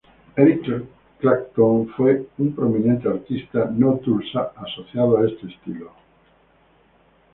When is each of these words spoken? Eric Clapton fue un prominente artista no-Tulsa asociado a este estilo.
Eric 0.35 0.63
Clapton 1.19 1.89
fue 1.95 2.25
un 2.39 2.55
prominente 2.55 3.07
artista 3.07 3.69
no-Tulsa 3.71 4.51
asociado 4.57 5.19
a 5.19 5.27
este 5.29 5.45
estilo. 5.45 5.91